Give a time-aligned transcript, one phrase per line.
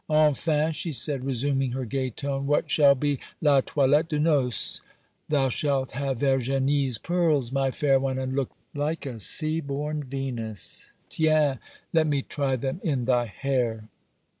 [0.09, 4.81] 'Enfin,' she said, resuming her gay tone, 'what shall be la toilette de noce?
[5.29, 10.89] Thou shalt have Verginie's pearls, my fair one, and look like a sea born Venus;
[11.11, 11.59] tiens!
[11.93, 13.89] let me try them in thy hair.